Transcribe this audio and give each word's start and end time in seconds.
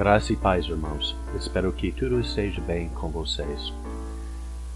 Graça 0.00 0.32
e 0.32 0.36
paz, 0.36 0.64
irmãos. 0.64 1.14
Espero 1.38 1.70
que 1.74 1.92
tudo 1.92 2.20
esteja 2.20 2.58
bem 2.62 2.88
com 2.88 3.10
vocês. 3.10 3.70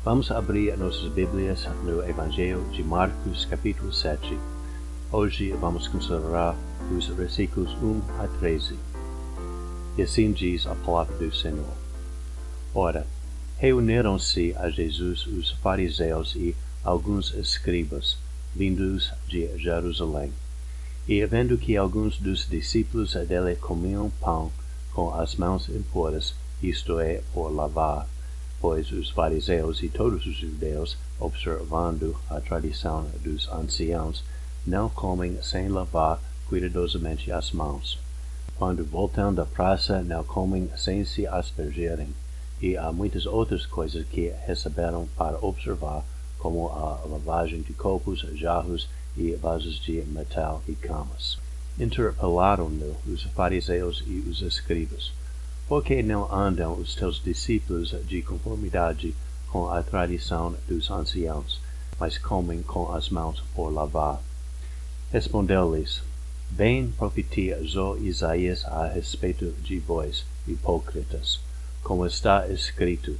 Vamos 0.04 0.30
abrir 0.30 0.76
nossas 0.76 1.10
Bíblias 1.10 1.66
no 1.82 2.06
Evangelho 2.06 2.62
de 2.70 2.82
Marcos, 2.82 3.46
capítulo 3.46 3.90
7. 3.90 4.38
Hoje 5.10 5.50
vamos 5.52 5.88
considerar 5.88 6.54
os 6.94 7.06
versículos 7.06 7.72
1 7.82 8.02
a 8.22 8.28
13. 8.38 8.78
E 9.96 10.02
assim 10.02 10.30
diz 10.30 10.66
a 10.66 10.74
palavra 10.74 11.16
do 11.16 11.34
Senhor. 11.34 11.72
Ora, 12.74 13.06
reuniram-se 13.56 14.54
a 14.58 14.68
Jesus 14.68 15.26
os 15.26 15.52
fariseus 15.52 16.34
e 16.36 16.54
alguns 16.84 17.32
escribas, 17.32 18.18
vindos 18.54 19.10
de 19.26 19.56
Jerusalém. 19.56 20.30
E 21.08 21.24
vendo 21.24 21.56
que 21.56 21.78
alguns 21.78 22.18
dos 22.18 22.46
discípulos 22.46 23.14
dele 23.14 23.56
comiam 23.56 24.12
pão 24.20 24.52
com 24.94 25.12
as 25.12 25.34
mãos 25.34 25.68
impuras, 25.68 26.34
isto 26.62 27.00
é, 27.00 27.20
por 27.34 27.48
lavar, 27.48 28.06
pois 28.60 28.90
os 28.92 29.10
fariseus. 29.10 29.82
E 29.82 29.88
todos 29.88 30.24
os 30.24 30.36
judeus, 30.36 30.96
observando 31.18 32.16
a 32.30 32.40
tradição 32.40 33.06
dos 33.22 33.48
anciãos, 33.48 34.24
não 34.64 34.88
comem 34.88 35.42
sem 35.42 35.68
lavar 35.68 36.20
cuidadosamente 36.48 37.30
as 37.32 37.50
mãos. 37.50 37.98
Quando 38.56 38.84
voltam 38.84 39.34
da 39.34 39.44
praça, 39.44 40.00
não 40.02 40.22
comem 40.22 40.70
sem 40.76 41.04
se 41.04 41.26
aspergerem, 41.26 42.14
e 42.62 42.76
há 42.76 42.92
muitas 42.92 43.26
outras 43.26 43.66
coisas 43.66 44.06
que 44.06 44.32
receberam 44.46 45.08
para 45.16 45.44
observar, 45.44 46.04
como 46.38 46.68
a 46.68 47.02
lavagem 47.04 47.62
de 47.62 47.72
copos, 47.72 48.20
jarros 48.34 48.88
e 49.16 49.32
vasos 49.34 49.80
de 49.80 50.02
metal 50.02 50.62
e 50.68 50.74
camas 50.74 51.43
interpelaram-no 51.78 52.96
os 53.12 53.24
fariseus 53.34 54.02
e 54.06 54.18
os 54.28 54.42
escribas. 54.42 55.12
Por 55.66 55.82
que 55.82 56.02
não 56.02 56.32
andam 56.32 56.74
os 56.74 56.94
teus 56.94 57.22
discípulos 57.22 57.94
de 58.06 58.22
conformidade 58.22 59.14
com 59.48 59.68
a 59.68 59.82
tradição 59.82 60.54
dos 60.68 60.90
anciãos, 60.90 61.60
mas 61.98 62.16
comem 62.18 62.62
com 62.62 62.92
as 62.92 63.08
mãos 63.08 63.42
por 63.54 63.70
lavar? 63.70 64.20
Respondeu-lhes, 65.10 66.02
Bem 66.50 66.92
profetizou 66.96 67.98
Isaías 67.98 68.64
a 68.66 68.86
respeito 68.86 69.50
de 69.62 69.80
vós, 69.80 70.24
hipócritas, 70.46 71.40
como 71.82 72.06
está 72.06 72.46
escrito, 72.48 73.16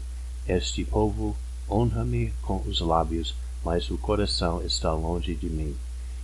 Este 0.47 0.85
povo 0.85 1.37
honra-me 1.69 2.33
com 2.43 2.63
os 2.67 2.81
lábios, 2.81 3.35
mas 3.65 3.91
o 3.91 3.99
coração 3.99 4.63
está 4.63 4.93
longe 4.93 5.35
de 5.35 5.49
mim, 5.49 5.75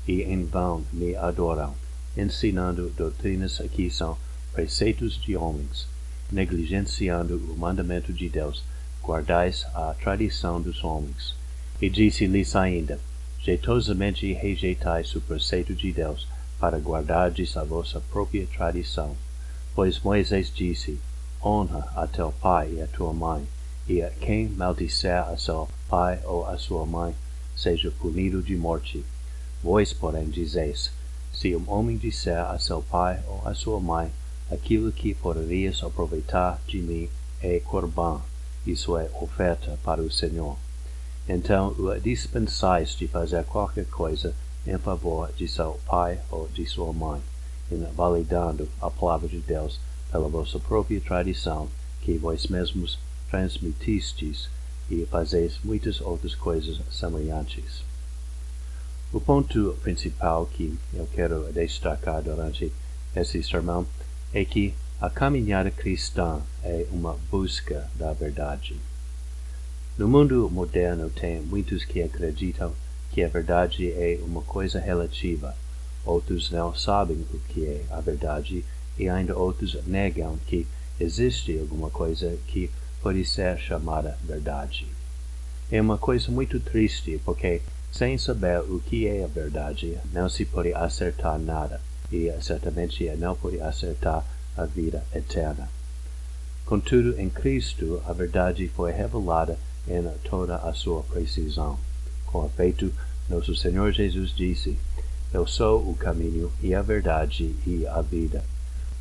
e 0.06 0.22
em 0.22 0.44
vão 0.44 0.84
me 0.92 1.16
adoram 1.16 1.74
ensinando 2.16 2.90
doutrinas 2.96 3.60
que 3.72 3.90
são 3.90 4.16
preceitos 4.52 5.20
de 5.20 5.36
homens, 5.36 5.86
negligenciando 6.30 7.36
o 7.36 7.56
mandamento 7.56 8.12
de 8.12 8.28
Deus, 8.28 8.62
guardais 9.02 9.64
a 9.74 9.94
tradição 9.94 10.60
dos 10.60 10.84
homens. 10.84 11.34
E 11.80 11.88
disse-lhes 11.88 12.54
ainda, 12.54 13.00
jeitosamente 13.40 14.32
rejeitais 14.32 15.14
o 15.14 15.20
preceito 15.20 15.74
de 15.74 15.92
Deus, 15.92 16.26
para 16.58 16.78
guardardes 16.78 17.56
a 17.56 17.64
vossa 17.64 18.00
própria 18.00 18.46
tradição. 18.46 19.16
Pois 19.74 19.98
Moisés 20.00 20.52
disse, 20.54 21.00
honra 21.42 21.90
a 21.96 22.06
teu 22.06 22.32
pai 22.32 22.74
e 22.74 22.82
a 22.82 22.86
tua 22.86 23.14
mãe, 23.14 23.46
e 23.88 24.02
a 24.02 24.10
quem 24.10 24.46
maldisser 24.46 25.22
a 25.22 25.36
seu 25.38 25.68
pai 25.88 26.20
ou 26.24 26.46
a 26.46 26.58
sua 26.58 26.84
mãe, 26.84 27.14
seja 27.56 27.90
punido 27.90 28.42
de 28.42 28.54
morte. 28.56 29.02
Vós, 29.62 29.92
porém, 29.92 30.28
dizeis, 30.28 30.90
se 31.32 31.54
um 31.54 31.64
homem 31.70 31.96
disser 31.96 32.44
a 32.44 32.58
seu 32.58 32.82
pai 32.82 33.22
ou 33.26 33.42
a 33.46 33.54
sua 33.54 33.80
mãe, 33.80 34.10
aquilo 34.50 34.92
que 34.92 35.14
poderias 35.14 35.82
aproveitar 35.82 36.60
de 36.66 36.78
mim 36.78 37.08
é 37.40 37.60
corban, 37.60 38.20
isso 38.66 38.96
é 38.96 39.08
oferta 39.20 39.78
para 39.82 40.02
o 40.02 40.10
Senhor. 40.10 40.56
Então 41.28 41.68
o 41.78 41.98
dispensais 42.00 42.90
de 42.90 43.06
fazer 43.06 43.44
qualquer 43.44 43.86
coisa 43.86 44.34
em 44.66 44.76
favor 44.78 45.32
de 45.32 45.48
seu 45.48 45.78
pai 45.86 46.20
ou 46.30 46.48
de 46.48 46.66
sua 46.66 46.92
mãe, 46.92 47.20
invalidando 47.70 48.68
a 48.80 48.90
palavra 48.90 49.28
de 49.28 49.38
Deus 49.40 49.80
pela 50.10 50.28
vossa 50.28 50.58
própria 50.58 51.00
tradição, 51.00 51.68
que 52.02 52.18
vós 52.18 52.46
mesmos 52.48 52.98
transmitistes, 53.30 54.48
e 54.90 55.06
fazeis 55.06 55.58
muitas 55.62 56.00
outras 56.00 56.34
coisas 56.34 56.80
semelhantes. 56.90 57.89
O 59.12 59.18
ponto 59.18 59.76
principal 59.82 60.46
que 60.46 60.78
eu 60.94 61.04
quero 61.12 61.52
destacar 61.52 62.22
durante 62.22 62.72
esse 63.16 63.42
sermão 63.42 63.84
é 64.32 64.44
que 64.44 64.72
a 65.00 65.10
caminhada 65.10 65.68
cristã 65.68 66.40
é 66.62 66.86
uma 66.92 67.18
busca 67.28 67.90
da 67.96 68.12
verdade. 68.12 68.76
No 69.98 70.06
mundo 70.06 70.48
moderno 70.48 71.10
tem 71.10 71.40
muitos 71.40 71.84
que 71.84 72.00
acreditam 72.00 72.72
que 73.10 73.24
a 73.24 73.28
verdade 73.28 73.90
é 73.90 74.20
uma 74.22 74.42
coisa 74.42 74.78
relativa, 74.78 75.56
outros 76.04 76.52
não 76.52 76.72
sabem 76.72 77.16
o 77.34 77.40
que 77.48 77.66
é 77.66 77.84
a 77.90 78.00
verdade 78.00 78.64
e 78.96 79.08
ainda 79.08 79.36
outros 79.36 79.76
negam 79.86 80.38
que 80.46 80.68
existe 81.00 81.58
alguma 81.58 81.90
coisa 81.90 82.38
que 82.46 82.70
pode 83.02 83.24
ser 83.24 83.58
chamada 83.58 84.16
verdade. 84.22 84.86
É 85.68 85.80
uma 85.80 85.98
coisa 85.98 86.30
muito 86.30 86.60
triste 86.60 87.20
porque 87.24 87.60
sem 87.92 88.16
saber 88.16 88.60
o 88.60 88.80
que 88.80 89.06
é 89.06 89.24
a 89.24 89.26
verdade, 89.26 89.98
não 90.12 90.28
se 90.28 90.44
pode 90.44 90.72
acertar 90.72 91.38
nada, 91.38 91.80
e 92.10 92.32
certamente 92.40 93.04
não 93.16 93.34
pode 93.34 93.60
acertar 93.60 94.24
a 94.56 94.64
vida 94.64 95.02
eterna. 95.14 95.68
Contudo, 96.64 97.18
em 97.18 97.28
Cristo, 97.28 98.00
a 98.06 98.12
verdade 98.12 98.68
foi 98.68 98.92
revelada 98.92 99.58
em 99.88 100.02
toda 100.22 100.56
a 100.56 100.72
sua 100.72 101.02
precisão. 101.02 101.78
Com 102.26 102.46
efeito, 102.46 102.92
nosso 103.28 103.56
Senhor 103.56 103.92
Jesus 103.92 104.30
disse, 104.30 104.78
Eu 105.32 105.46
sou 105.46 105.80
o 105.88 105.96
caminho 105.96 106.50
e 106.62 106.74
a 106.74 106.82
verdade 106.82 107.54
e 107.66 107.86
a 107.86 108.00
vida. 108.00 108.44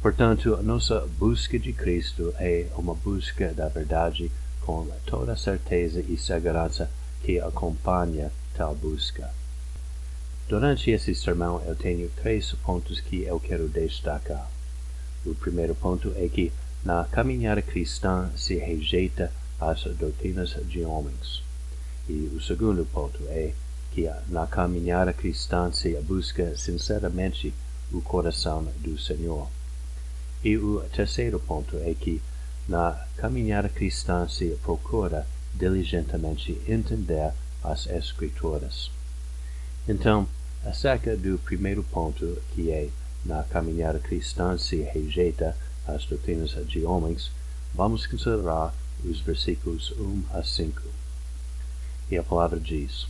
Portanto, 0.02 0.58
nossa 0.64 1.08
busca 1.20 1.60
de 1.60 1.74
Cristo 1.74 2.34
é 2.40 2.68
uma 2.76 2.96
busca 2.96 3.54
da 3.54 3.68
verdade 3.68 4.32
com 4.62 4.88
toda 5.06 5.36
certeza 5.36 6.00
e 6.00 6.18
segurança 6.18 6.90
que 7.24 7.40
acompanha 7.40 8.32
tal 8.60 8.76
busca. 8.76 9.32
Durante 10.50 10.92
esse 10.92 11.16
sermão 11.16 11.64
eu 11.66 11.76
tenho 11.76 12.10
três 12.10 12.52
pontos 12.52 13.00
que 13.00 13.24
eu 13.24 13.40
quero 13.40 13.70
destacar. 13.70 14.52
O 15.26 15.34
primeiro 15.34 15.74
ponto 15.74 16.12
é 16.18 16.28
que 16.28 16.52
na 16.84 17.06
caminhada 17.06 17.62
cristã 17.62 18.30
se 18.36 18.58
rejeita 18.58 19.32
as 19.62 19.84
doutrinas 19.96 20.58
de 20.68 20.84
homens. 20.84 21.42
E 22.10 22.30
o 22.36 22.42
segundo 22.42 22.86
ponto 22.86 23.24
é 23.30 23.54
que 23.92 24.12
na 24.28 24.46
caminhada 24.46 25.14
cristã 25.14 25.72
se 25.72 25.94
busca 26.02 26.58
sinceramente 26.58 27.54
o 27.94 28.02
coração 28.02 28.68
do 28.80 29.00
Senhor. 29.00 29.48
E 30.44 30.58
o 30.58 30.82
terceiro 30.94 31.40
ponto 31.40 31.78
é 31.78 31.94
que 31.94 32.22
na 32.68 33.06
caminhada 33.16 33.70
cristã 33.70 34.28
se 34.28 34.50
procura 34.64 35.26
diligentemente 35.56 36.62
entender 36.68 37.32
as 37.64 37.88
Escrituras. 37.88 38.92
Então, 39.88 40.28
acerca 40.66 41.16
do 41.16 41.38
primeiro 41.40 41.84
ponto, 41.84 42.38
que 42.54 42.72
é 42.72 42.90
na 43.26 43.44
caminhada 43.44 44.00
cristã 44.00 44.58
se 44.58 44.78
rejeita 44.82 45.56
as 45.88 46.06
doutrinas 46.06 46.52
de 46.68 46.86
homens, 46.86 47.32
vamos 47.74 48.06
considerar 48.06 48.74
os 49.04 49.20
versículos 49.22 49.92
1 49.92 50.24
a 50.34 50.44
5. 50.44 50.82
E 52.12 52.18
a 52.18 52.24
palavra 52.24 52.60
diz: 52.60 53.08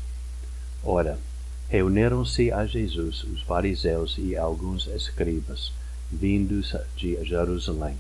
Ora, 0.84 1.20
reuniram-se 1.68 2.52
a 2.52 2.66
Jesus 2.66 3.24
os 3.24 3.42
fariseus 3.42 4.16
e 4.18 4.36
alguns 4.36 4.88
escribas, 4.88 5.72
vindos 6.12 6.76
de 6.96 7.24
Jerusalém. 7.24 7.98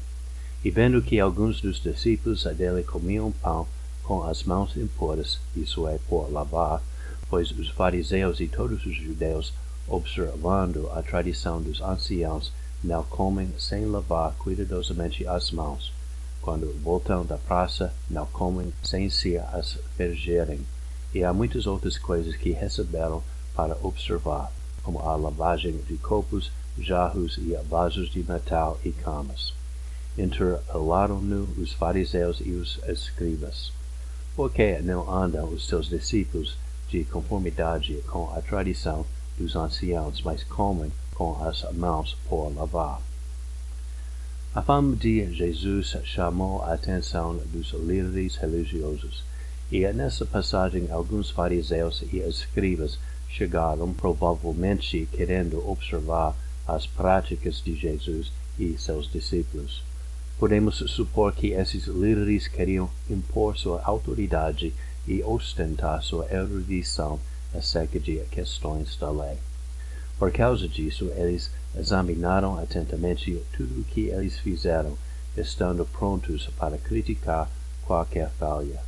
E 0.63 0.69
vendo 0.69 1.01
que 1.01 1.19
alguns 1.19 1.61
dos 1.61 1.79
discípulos 1.79 2.43
dele 2.43 2.83
comiam 2.83 3.31
pão 3.31 3.67
com 4.09 4.23
as 4.23 4.41
mãos 4.41 4.75
impuras, 4.75 5.37
isso 5.55 5.87
é, 5.87 5.99
por 6.09 6.33
lavar, 6.33 6.81
pois 7.29 7.51
os 7.51 7.69
fariseus 7.69 8.39
e 8.39 8.47
todos 8.47 8.83
os 8.83 8.95
judeus, 8.95 9.53
observando 9.87 10.89
a 10.95 11.03
tradição 11.03 11.61
dos 11.61 11.79
anciãos, 11.79 12.51
não 12.83 13.03
comem 13.03 13.53
sem 13.59 13.85
lavar 13.85 14.33
cuidadosamente 14.39 15.27
as 15.27 15.51
mãos. 15.51 15.93
Quando 16.41 16.75
voltam 16.81 17.23
da 17.23 17.37
praça, 17.37 17.93
não 18.09 18.25
comem 18.25 18.73
sem 18.81 19.11
se 19.11 19.37
aspergerem. 19.37 20.65
E 21.13 21.23
há 21.23 21.31
muitas 21.31 21.67
outras 21.67 21.99
coisas 21.99 22.35
que 22.35 22.49
receberam 22.49 23.21
para 23.55 23.77
observar, 23.83 24.51
como 24.81 24.97
a 25.01 25.15
lavagem 25.15 25.77
de 25.87 25.97
copos, 25.97 26.51
jarros 26.79 27.37
e 27.37 27.55
vasos 27.69 28.09
de 28.09 28.27
metal 28.27 28.79
e 28.83 28.91
camas. 28.91 29.53
Interpelaram-no 30.17 31.43
os 31.61 31.73
fariseus 31.73 32.41
e 32.43 32.53
os 32.53 32.79
escribas. 32.87 33.71
Por 34.39 34.53
que 34.53 34.79
não 34.81 35.13
andam 35.13 35.49
os 35.49 35.67
seus 35.67 35.89
discípulos 35.89 36.55
de 36.87 37.03
conformidade 37.03 38.01
com 38.07 38.33
a 38.33 38.41
tradição 38.41 39.05
dos 39.37 39.53
anciãos, 39.53 40.21
mas 40.21 40.45
comem 40.45 40.89
com 41.13 41.43
as 41.43 41.69
mãos 41.73 42.15
por 42.29 42.47
lavar? 42.55 43.01
A 44.55 44.61
fama 44.61 44.95
de 44.95 45.35
Jesus 45.35 45.97
chamou 46.05 46.63
a 46.63 46.73
atenção 46.73 47.35
dos 47.51 47.73
líderes 47.73 48.37
religiosos, 48.37 49.25
e 49.69 49.85
nessa 49.91 50.25
passagem 50.25 50.89
alguns 50.89 51.29
fariseus 51.29 52.01
e 52.09 52.19
escribas 52.19 52.97
chegaram 53.27 53.93
provavelmente 53.93 55.05
querendo 55.11 55.69
observar 55.69 56.33
as 56.65 56.87
práticas 56.87 57.61
de 57.61 57.75
Jesus 57.75 58.31
e 58.57 58.77
seus 58.77 59.11
discípulos. 59.11 59.83
Podemos 60.39 60.77
supor 60.77 61.33
que 61.35 61.47
esses 61.47 61.83
líderes 61.83 62.47
queriam 62.47 62.89
impor 63.09 63.57
sua 63.57 63.81
autoridade 63.83 64.73
e 65.05 65.21
ostentar 65.21 66.01
sua 66.01 66.31
erudição 66.31 67.19
acerca 67.53 67.99
de 67.99 68.19
questões 68.31 68.95
da 68.95 69.11
lei. 69.11 69.37
Por 70.17 70.31
causa 70.31 70.65
disso, 70.65 71.11
eles 71.17 71.51
examinaram 71.77 72.57
atentamente 72.57 73.43
tudo 73.57 73.81
o 73.81 73.83
que 73.83 74.07
eles 74.07 74.39
fizeram, 74.39 74.97
estando 75.35 75.85
prontos 75.85 76.47
para 76.57 76.77
criticar 76.77 77.49
qualquer 77.85 78.29
falha. 78.39 78.81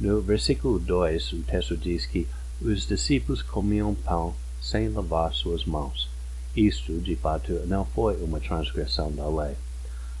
No 0.00 0.20
versículo 0.20 0.80
2, 0.80 1.32
o 1.32 1.42
texto 1.42 1.76
diz 1.76 2.06
que 2.06 2.26
os 2.60 2.88
discípulos 2.88 3.40
comiam 3.40 3.94
pão 3.94 4.34
sem 4.60 4.88
lavar 4.88 5.32
suas 5.32 5.64
mãos. 5.64 6.08
Isto, 6.56 6.98
de 6.98 7.14
fato, 7.14 7.52
não 7.66 7.84
foi 7.84 8.16
uma 8.20 8.40
transgressão 8.40 9.12
da 9.12 9.28
lei. 9.28 9.54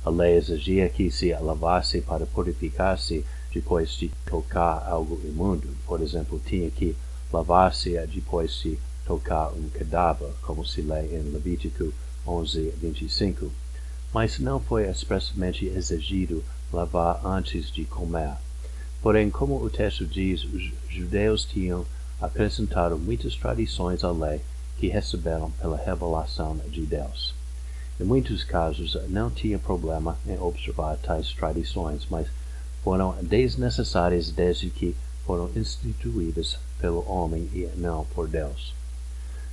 A 0.04 0.10
lei 0.10 0.36
exigia 0.36 0.88
que 0.88 1.10
se 1.10 1.32
lavasse 1.34 2.00
para 2.00 2.24
purificar-se 2.24 3.24
depois 3.52 3.90
de 3.90 4.10
tocar 4.24 4.86
algo 4.88 5.20
imundo. 5.24 5.68
Por 5.86 6.00
exemplo, 6.00 6.40
tinha 6.44 6.70
que 6.70 6.96
lavar-se 7.32 7.98
depois 8.06 8.52
de 8.62 8.78
tocar 9.06 9.52
um 9.52 9.68
cadáver, 9.68 10.30
como 10.42 10.64
se 10.64 10.80
lê 10.80 11.02
em 11.16 11.30
Levítico 11.30 11.92
11, 12.26 12.74
25. 12.80 13.50
Mas 14.12 14.38
não 14.38 14.58
foi 14.58 14.88
expressamente 14.88 15.66
exigido 15.66 16.42
lavar 16.72 17.20
antes 17.24 17.70
de 17.70 17.84
comer. 17.84 18.36
Porém, 19.02 19.30
como 19.30 19.62
o 19.62 19.68
texto 19.68 20.06
diz, 20.06 20.44
os 20.44 20.72
judeus 20.88 21.44
tinham 21.44 21.84
acrescentado 22.20 22.98
muitas 22.98 23.34
tradições 23.34 24.04
à 24.04 24.10
lei 24.10 24.40
que 24.78 24.88
receberam 24.88 25.50
pela 25.52 25.76
revelação 25.76 26.58
de 26.68 26.82
Deus. 26.82 27.34
Em 28.00 28.04
muitos 28.04 28.42
casos, 28.42 28.96
não 29.10 29.30
tinha 29.30 29.58
problema 29.58 30.16
em 30.26 30.38
observar 30.38 30.96
tais 30.96 31.34
tradições, 31.34 32.06
mas 32.08 32.28
foram 32.82 33.14
desnecessárias 33.20 34.30
desde 34.30 34.70
que 34.70 34.96
foram 35.26 35.50
instituídas 35.54 36.56
pelo 36.80 37.06
homem 37.06 37.42
e 37.52 37.68
não 37.76 38.06
por 38.06 38.26
Deus. 38.26 38.72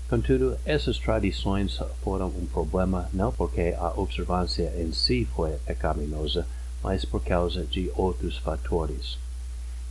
Contudo, 0.09 0.57
essas 0.65 0.97
tradições 0.97 1.77
foram 2.01 2.27
um 2.27 2.45
problema 2.45 3.09
não 3.11 3.33
porque 3.33 3.75
a 3.77 3.91
observância 3.99 4.73
em 4.77 4.93
si 4.93 5.27
foi 5.35 5.51
pecaminosa, 5.65 6.47
mas 6.81 7.03
por 7.03 7.21
causa 7.21 7.65
de 7.65 7.91
outros 7.95 8.37
fatores. 8.37 9.17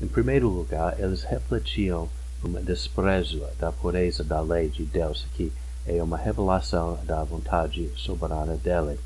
Em 0.01 0.07
primeiro 0.07 0.49
lugar, 0.49 0.99
eles 0.99 1.25
refletiam 1.25 2.09
um 2.43 2.53
desprezo 2.65 3.47
da 3.59 3.71
pureza 3.71 4.25
da 4.25 4.41
lei 4.41 4.71
de 4.71 4.87
Deus, 4.87 5.27
que 5.35 5.53
é 5.87 6.03
uma 6.03 6.17
revelação 6.17 6.99
da 7.05 7.23
vontade 7.23 7.91
soberana 7.97 8.57
dele. 8.57 8.99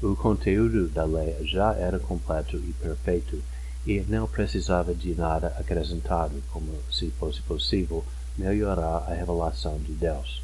O 0.00 0.14
conteúdo 0.14 0.88
da 0.88 1.04
lei 1.04 1.36
já 1.44 1.74
era 1.74 1.98
completo 1.98 2.56
e 2.56 2.72
perfeito, 2.74 3.42
e 3.86 4.00
não 4.00 4.26
precisava 4.28 4.94
de 4.94 5.14
nada 5.14 5.48
acrescentado, 5.58 6.42
como 6.52 6.72
se 6.90 7.10
fosse 7.12 7.40
possível 7.42 8.04
melhorar 8.36 9.04
a 9.08 9.14
revelação 9.14 9.78
de 9.78 9.92
Deus. 9.92 10.42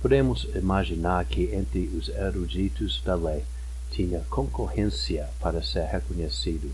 Podemos 0.00 0.46
imaginar 0.54 1.24
que 1.24 1.54
entre 1.54 1.86
os 1.96 2.08
eruditos 2.08 3.00
da 3.04 3.14
lei 3.14 3.44
tinha 3.90 4.20
concorrência 4.28 5.28
para 5.40 5.62
ser 5.62 5.84
reconhecido. 5.84 6.70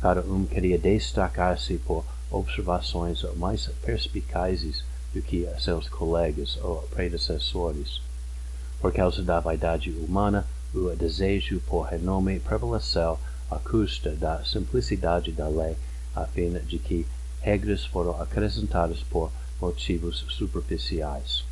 Cada 0.00 0.20
um 0.20 0.44
queria 0.44 0.78
destacar-se 0.78 1.78
por 1.78 2.04
observações 2.30 3.22
mais 3.36 3.68
perspicazes 3.82 4.84
do 5.14 5.22
que 5.22 5.48
seus 5.60 5.88
colegas 5.88 6.58
ou 6.60 6.82
predecessores. 6.90 8.02
Por 8.80 8.92
causa 8.92 9.22
da 9.22 9.38
vaidade 9.38 9.90
humana, 9.90 10.44
o 10.74 10.94
desejo 10.96 11.60
por 11.60 11.82
renome 11.82 12.40
prevaleceu 12.40 13.18
à 13.48 13.56
custa 13.56 14.10
da 14.10 14.44
simplicidade 14.44 15.30
da 15.30 15.46
lei, 15.46 15.76
a 16.16 16.26
fim 16.26 16.52
de 16.66 16.78
que 16.78 17.06
regras 17.40 17.84
foram 17.84 18.20
acrescentadas 18.20 18.98
por 19.04 19.30
motivos 19.60 20.26
superficiais. 20.30 21.44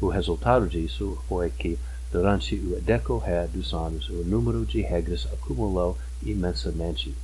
O 0.00 0.08
resultado 0.08 0.66
disso 0.68 1.18
foi 1.28 1.50
que, 1.50 1.78
durante 2.10 2.54
o 2.54 2.80
decorrer 2.80 3.46
dos 3.48 3.74
anos, 3.74 4.08
o 4.08 4.24
número 4.24 4.64
de 4.64 4.80
regras 4.80 5.26
acumulou 5.32 5.98
imensamente. 6.22 7.14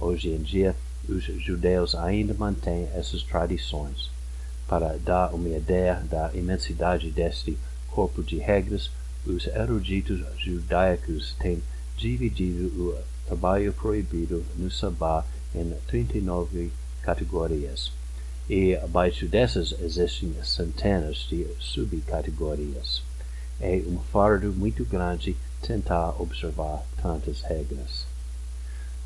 Hoje 0.00 0.30
em 0.30 0.42
dia, 0.42 0.74
os 1.08 1.22
judeus 1.22 1.94
ainda 1.94 2.34
mantêm 2.34 2.88
essas 2.94 3.22
tradições. 3.22 4.15
Para 4.68 4.98
dar 4.98 5.32
uma 5.32 5.48
ideia 5.48 6.02
da 6.10 6.30
imensidade 6.34 7.10
deste 7.10 7.56
corpo 7.88 8.22
de 8.22 8.38
regras, 8.38 8.90
os 9.24 9.46
eruditos 9.46 10.20
judaicos 10.38 11.34
têm 11.38 11.62
dividido 11.96 12.66
o 12.66 12.98
trabalho 13.26 13.72
proibido 13.72 14.44
no 14.56 14.70
sabá 14.70 15.24
em 15.54 15.72
39 15.86 16.70
categorias, 17.02 17.92
e 18.48 18.74
abaixo 18.76 19.26
dessas 19.26 19.74
existem 19.80 20.34
centenas 20.44 21.26
de 21.28 21.46
subcategorias. 21.58 23.02
É 23.60 23.82
um 23.86 23.98
fardo 24.12 24.52
muito 24.52 24.84
grande 24.84 25.36
tentar 25.62 26.20
observar 26.20 26.84
tantas 27.00 27.40
regras. 27.40 28.06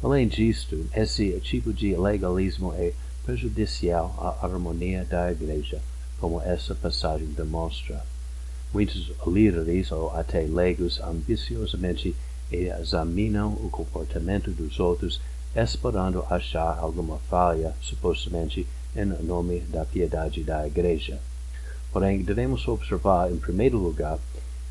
Além 0.02 0.26
disto, 0.26 0.86
esse 0.94 1.38
tipo 1.40 1.72
de 1.72 1.94
legalismo 1.94 2.72
é 2.74 2.92
prejudicial 3.30 4.12
à 4.18 4.44
harmonia 4.44 5.04
da 5.04 5.30
Igreja, 5.30 5.80
como 6.18 6.42
essa 6.42 6.74
passagem 6.74 7.28
demonstra. 7.28 8.04
Muitos 8.74 9.12
líderes 9.24 9.92
ou 9.92 10.10
até 10.16 10.40
leigos 10.40 11.00
ambiciosamente 11.00 12.16
examinam 12.50 13.52
o 13.52 13.68
comportamento 13.70 14.50
dos 14.50 14.80
outros, 14.80 15.20
esperando 15.54 16.24
achar 16.28 16.76
alguma 16.76 17.18
falha, 17.30 17.72
supostamente 17.80 18.66
em 18.96 19.04
nome 19.04 19.60
da 19.60 19.84
piedade 19.84 20.42
da 20.42 20.66
Igreja. 20.66 21.20
Porém, 21.92 22.22
devemos 22.22 22.66
observar, 22.66 23.30
em 23.30 23.36
primeiro 23.36 23.78
lugar, 23.78 24.18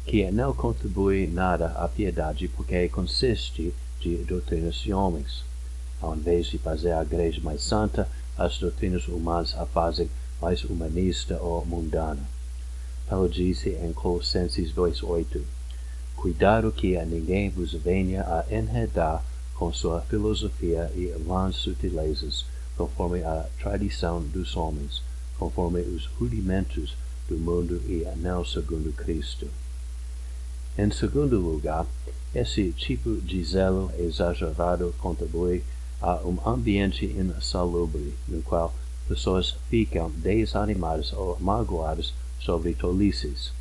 que 0.06 0.30
não 0.32 0.54
contribui 0.54 1.28
nada 1.28 1.68
à 1.78 1.88
piedade 1.88 2.50
porque 2.50 2.90
consiste 2.90 3.74
de 4.02 4.18
doutrinas 4.18 4.76
de 4.76 4.94
homens. 4.94 5.48
Ao 6.02 6.16
invés 6.16 6.48
de 6.48 6.58
fazer 6.58 6.94
a 6.94 7.02
igreja 7.02 7.42
mais 7.44 7.62
santa, 7.62 8.08
as 8.40 8.58
doutrinas 8.58 9.08
humanas 9.08 9.54
a 9.56 9.66
fazem 9.66 10.10
mais 10.42 10.64
humanista 10.64 11.38
ou 11.42 11.66
mundana. 11.66 12.24
Paulo 13.08 13.28
disse 13.28 13.70
em 13.70 13.92
Colossenses 13.92 14.72
2.8 14.72 15.42
Cuidado 16.16 16.72
que 16.72 16.98
a 16.98 17.06
ninguém 17.06 17.50
vos 17.50 17.74
venha 17.74 18.24
a 18.24 18.46
enredar 18.50 19.24
com 19.56 19.74
sua 19.74 20.02
filosofia 20.02 20.90
e 20.96 21.08
vãs 21.26 21.58
sutilezas, 21.58 22.46
conforme 22.78 23.22
a 23.24 23.46
tradição 23.60 24.22
dos 24.22 24.56
homens, 24.56 25.02
conforme 25.38 25.82
os 25.82 26.06
rudimentos 26.06 26.96
do 27.28 27.38
mundo 27.38 27.82
e 27.88 28.06
não 28.18 28.46
segundo 28.46 28.94
Cristo. 28.96 29.48
Em 30.78 30.90
segundo 30.92 31.40
lugar, 31.40 31.86
esse 32.34 32.72
tipo 32.72 33.16
de 33.18 33.44
zelo 33.44 33.92
exagerado 33.98 34.94
contribui 35.00 35.64
a 36.02 36.16
um 36.26 36.38
ambiente 36.46 37.06
insalubre, 37.06 38.14
no 38.28 38.42
qual 38.42 38.74
pessoas 39.08 39.56
ficam 39.70 40.10
desanimadas 40.12 41.12
ou 41.14 41.38
magoadas 41.40 42.14
sobre 42.40 42.74
tolices. 42.74 43.52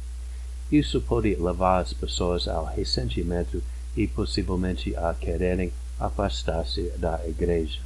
Isso 0.70 1.00
pode 1.00 1.34
levar 1.34 1.80
as 1.80 1.92
pessoas 1.92 2.46
ao 2.46 2.66
ressentimento 2.66 3.62
e 3.96 4.06
possivelmente 4.06 4.94
a 4.96 5.14
quererem 5.14 5.72
afastar-se 5.98 6.92
da 6.98 7.26
igreja. 7.26 7.80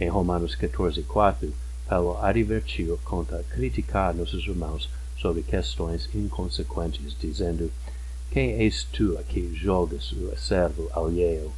Em 0.00 0.08
Romanos 0.08 0.54
14:4, 0.56 1.52
Paulo 1.86 2.18
advertiu 2.22 2.98
contra 3.04 3.42
criticar 3.44 4.14
nossos 4.14 4.44
irmãos 4.46 4.88
sobre 5.18 5.42
questões 5.42 6.08
inconsequentes, 6.14 7.16
dizendo: 7.18 7.70
quem 8.30 8.62
és 8.62 8.84
tu 8.84 9.18
que 9.28 9.54
julgas 9.54 10.12
o 10.12 10.36
servo 10.36 10.90
alheio? 10.92 11.50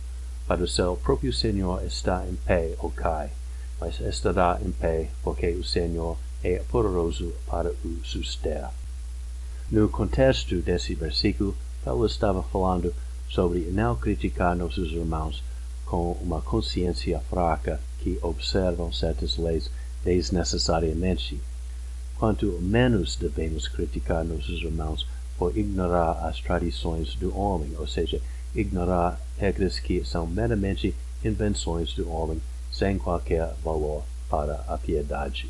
Para 0.50 0.64
o 0.64 0.66
seu 0.66 0.96
próprio 0.96 1.32
Senhor 1.32 1.80
está 1.84 2.26
em 2.28 2.34
pé 2.34 2.74
ou 2.80 2.90
cai, 2.90 3.30
mas 3.78 4.00
estará 4.00 4.58
em 4.60 4.72
pé, 4.72 5.08
porque 5.22 5.46
o 5.50 5.62
Senhor 5.62 6.18
é 6.42 6.60
poderoso 6.68 7.32
para 7.46 7.70
o 7.70 8.00
suster. 8.04 8.66
No 9.70 9.88
contexto 9.88 10.56
desse 10.56 10.92
versículo, 10.96 11.56
Paulo 11.84 12.04
estava 12.04 12.42
falando 12.42 12.92
sobre 13.28 13.60
não 13.70 13.94
criticar 13.94 14.56
nossos 14.56 14.90
irmãos 14.90 15.40
com 15.86 16.18
uma 16.20 16.42
consciência 16.42 17.20
fraca 17.30 17.80
que 18.00 18.18
observam 18.20 18.92
certas 18.92 19.36
leis 19.36 19.70
desnecessariamente. 20.02 21.40
Quanto 22.18 22.58
menos 22.60 23.14
devemos 23.14 23.68
criticar 23.68 24.24
nossos 24.24 24.60
irmãos 24.60 25.06
por 25.38 25.56
ignorar 25.56 26.26
as 26.26 26.40
tradições 26.40 27.14
do 27.14 27.38
homem, 27.38 27.76
ou 27.78 27.86
seja, 27.86 28.20
ignorar 28.54 29.20
regras 29.38 29.78
que 29.78 30.04
são 30.04 30.26
meramente 30.26 30.94
invenções 31.24 31.92
do 31.94 32.10
homem, 32.10 32.40
sem 32.70 32.98
qualquer 32.98 33.54
valor 33.62 34.04
para 34.28 34.64
a 34.68 34.78
piedade. 34.78 35.48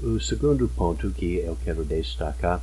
O 0.00 0.20
segundo 0.20 0.68
ponto 0.68 1.10
que 1.10 1.36
eu 1.36 1.56
quero 1.64 1.84
destacar 1.84 2.62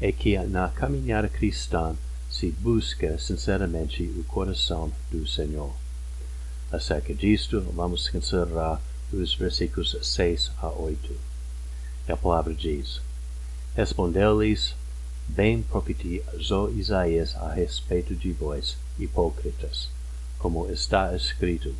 é 0.00 0.12
que 0.12 0.38
na 0.38 0.68
caminhada 0.68 1.28
cristã 1.28 1.96
se 2.30 2.50
busca 2.50 3.18
sinceramente 3.18 4.02
o 4.02 4.24
coração 4.24 4.92
do 5.10 5.26
Senhor. 5.26 5.74
Acerca 6.70 7.14
disto, 7.14 7.60
vamos 7.74 8.08
considerar 8.08 8.80
os 9.12 9.34
versículos 9.34 9.96
6 10.02 10.52
a 10.60 10.68
8. 10.68 11.14
A 12.08 12.16
palavra 12.16 12.54
diz: 12.54 13.00
Respondeu-lhes, 13.74 14.74
bem 15.28 15.62
profetizou 15.62 16.70
Isaías 16.72 17.34
a 17.36 17.52
respeito 17.52 18.14
de 18.14 18.32
vós, 18.32 18.76
hipócritas, 18.98 19.88
como 20.38 20.70
está 20.70 21.14
escrito: 21.14 21.74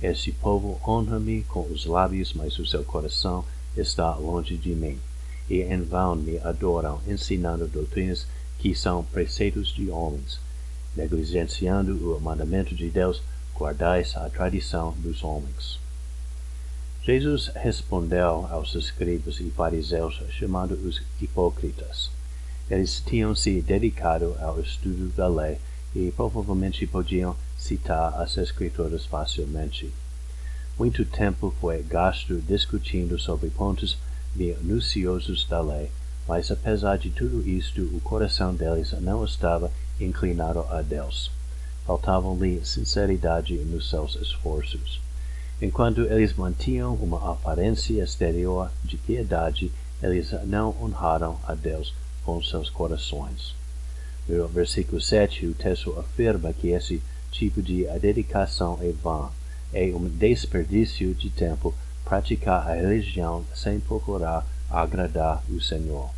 Este 0.00 0.32
povo 0.32 0.80
honra-me 0.86 1.42
com 1.44 1.62
os 1.62 1.84
lábios, 1.84 2.32
mas 2.32 2.58
o 2.58 2.66
seu 2.66 2.84
coração 2.84 3.44
está 3.76 4.14
longe 4.14 4.56
de 4.56 4.70
mim, 4.70 4.98
e 5.48 5.62
em 5.62 5.82
vão 5.82 6.16
me 6.16 6.38
adoram, 6.38 7.00
ensinando 7.06 7.66
doutrinas 7.66 8.26
que 8.58 8.74
são 8.74 9.04
preceitos 9.04 9.68
de 9.74 9.90
homens. 9.90 10.38
Negligenciando 10.94 12.14
o 12.14 12.20
mandamento 12.20 12.74
de 12.74 12.88
Deus, 12.90 13.22
guardais 13.54 14.16
a 14.16 14.28
tradição 14.28 14.92
dos 14.98 15.24
homens. 15.24 15.80
Jesus 17.02 17.50
respondeu 17.54 18.46
aos 18.48 18.74
escribas 18.74 19.40
e 19.40 19.50
fariseus, 19.50 20.22
chamando-os 20.30 21.02
hipócritas. 21.20 22.10
Eles 22.72 23.02
tinham 23.04 23.34
se 23.34 23.60
dedicado 23.60 24.34
ao 24.40 24.58
estudo 24.58 25.14
da 25.14 25.28
lei 25.28 25.58
e 25.94 26.10
provavelmente 26.16 26.86
podiam 26.86 27.36
citar 27.58 28.18
as 28.18 28.38
escrituras 28.38 29.04
facilmente. 29.04 29.92
Muito 30.78 31.04
tempo 31.04 31.54
foi 31.60 31.82
gasto 31.82 32.40
discutindo 32.40 33.18
sobre 33.18 33.50
pontos 33.50 33.98
minuciosos 34.34 35.46
da 35.46 35.60
lei, 35.60 35.90
mas 36.26 36.50
apesar 36.50 36.96
de 36.96 37.10
tudo 37.10 37.46
isto, 37.46 37.82
o 37.94 38.00
coração 38.00 38.54
deles 38.54 38.92
não 39.02 39.22
estava 39.22 39.70
inclinado 40.00 40.60
a 40.70 40.80
Deus. 40.80 41.30
Faltavam-lhe 41.84 42.64
sinceridade 42.64 43.54
nos 43.54 43.90
seus 43.90 44.16
esforços. 44.16 44.98
Enquanto 45.60 46.00
eles 46.10 46.32
mantinham 46.32 46.94
uma 46.94 47.32
aparência 47.32 48.02
exterior 48.02 48.72
de 48.82 48.96
piedade, 48.96 49.70
eles 50.02 50.32
não 50.46 50.74
honraram 50.82 51.38
a 51.46 51.54
Deus 51.54 51.92
com 52.24 52.42
seus 52.42 52.70
corações. 52.70 53.54
No 54.28 54.48
versículo 54.48 55.00
7, 55.00 55.46
o 55.46 55.54
texto 55.54 55.98
afirma 55.98 56.52
que 56.52 56.68
esse 56.68 57.02
tipo 57.30 57.62
de 57.62 57.84
dedicação 58.00 58.78
é 58.80 58.92
vã 58.92 59.30
é 59.72 59.86
um 59.94 60.06
desperdício 60.06 61.14
de 61.14 61.30
tempo 61.30 61.74
praticar 62.04 62.68
a 62.68 62.74
religião 62.74 63.44
sem 63.54 63.80
procurar 63.80 64.46
agradar 64.68 65.42
o 65.48 65.60
Senhor. 65.60 66.10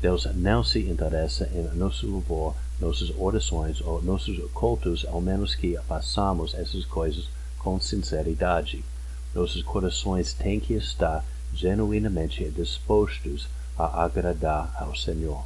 Deus 0.00 0.26
não 0.34 0.64
se 0.64 0.80
interessa 0.80 1.48
em 1.54 1.76
nosso 1.76 2.06
louvor, 2.06 2.54
nossas 2.80 3.10
orações 3.16 3.80
ou 3.80 4.02
nossos 4.02 4.38
cultos, 4.52 5.06
ao 5.06 5.20
menos 5.20 5.54
que 5.54 5.78
façamos 5.88 6.52
essas 6.54 6.84
coisas 6.84 7.28
com 7.58 7.80
sinceridade. 7.80 8.84
Nossos 9.34 9.62
corações 9.62 10.34
têm 10.34 10.60
que 10.60 10.74
estar 10.74 11.24
genuinamente 11.54 12.44
dispostos 12.50 13.48
a 13.78 14.04
agradar 14.04 14.74
ao 14.78 14.94
Senhor. 14.94 15.44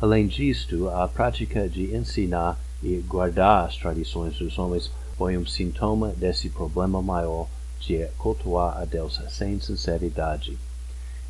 Além 0.00 0.26
disto, 0.26 0.88
a 0.90 1.08
prática 1.08 1.68
de 1.68 1.94
ensinar 1.94 2.58
e 2.82 2.96
guardar 3.06 3.66
as 3.66 3.76
tradições 3.76 4.36
dos 4.36 4.58
homens 4.58 4.90
foi 5.16 5.38
um 5.38 5.46
sintoma 5.46 6.08
desse 6.08 6.50
problema 6.50 7.00
maior 7.00 7.46
de 7.80 8.06
cultuar 8.18 8.78
a 8.78 8.84
Deus 8.84 9.20
sem 9.30 9.60
sinceridade. 9.60 10.58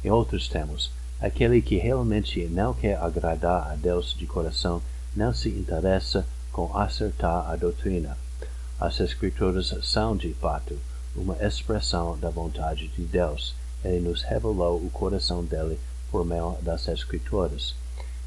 Em 0.02 0.10
outros 0.10 0.48
termos, 0.48 0.90
aquele 1.20 1.60
que 1.60 1.76
realmente 1.76 2.46
não 2.46 2.74
quer 2.74 2.98
agradar 2.98 3.70
a 3.70 3.76
Deus 3.76 4.14
de 4.16 4.26
coração 4.26 4.82
não 5.14 5.32
se 5.32 5.48
interessa 5.48 6.26
com 6.52 6.76
acertar 6.76 7.50
a 7.50 7.56
doutrina. 7.56 8.16
As 8.80 9.00
Escrituras 9.00 9.74
são, 9.82 10.16
de 10.16 10.32
fato, 10.34 10.78
uma 11.14 11.36
expressão 11.36 12.18
da 12.18 12.30
vontade 12.30 12.88
de 12.88 13.02
Deus. 13.02 13.54
Ele 13.84 14.00
nos 14.00 14.22
revelou 14.22 14.78
o 14.78 14.90
coração 14.90 15.44
dele 15.44 15.78
por 16.10 16.24
meio 16.24 16.56
das 16.62 16.88
Escrituras. 16.88 17.74